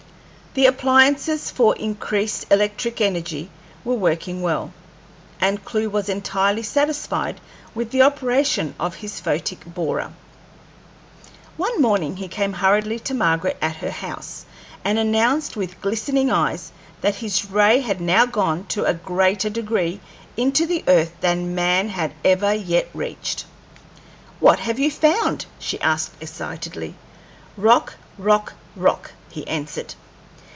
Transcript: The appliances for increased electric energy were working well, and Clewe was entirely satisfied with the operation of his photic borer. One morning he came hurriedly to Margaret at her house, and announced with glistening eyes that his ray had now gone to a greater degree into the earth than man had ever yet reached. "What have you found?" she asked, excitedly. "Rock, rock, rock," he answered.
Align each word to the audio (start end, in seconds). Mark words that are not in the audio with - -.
The 0.53 0.65
appliances 0.65 1.49
for 1.49 1.77
increased 1.77 2.47
electric 2.51 2.99
energy 2.99 3.49
were 3.85 3.93
working 3.95 4.41
well, 4.41 4.73
and 5.39 5.63
Clewe 5.63 5.89
was 5.89 6.09
entirely 6.09 6.61
satisfied 6.61 7.39
with 7.73 7.91
the 7.91 8.01
operation 8.01 8.75
of 8.77 8.95
his 8.95 9.21
photic 9.21 9.59
borer. 9.65 10.11
One 11.55 11.81
morning 11.81 12.17
he 12.17 12.27
came 12.27 12.51
hurriedly 12.51 12.99
to 12.99 13.13
Margaret 13.13 13.57
at 13.61 13.77
her 13.77 13.91
house, 13.91 14.43
and 14.83 14.99
announced 14.99 15.55
with 15.55 15.79
glistening 15.79 16.29
eyes 16.29 16.73
that 16.99 17.15
his 17.15 17.49
ray 17.49 17.79
had 17.79 18.01
now 18.01 18.25
gone 18.25 18.65
to 18.71 18.83
a 18.83 18.93
greater 18.93 19.49
degree 19.49 20.01
into 20.35 20.65
the 20.65 20.83
earth 20.85 21.13
than 21.21 21.55
man 21.55 21.87
had 21.87 22.11
ever 22.25 22.51
yet 22.53 22.89
reached. 22.93 23.45
"What 24.41 24.59
have 24.59 24.79
you 24.79 24.91
found?" 24.91 25.45
she 25.59 25.79
asked, 25.79 26.11
excitedly. 26.19 26.95
"Rock, 27.55 27.93
rock, 28.17 28.51
rock," 28.75 29.13
he 29.29 29.47
answered. 29.47 29.95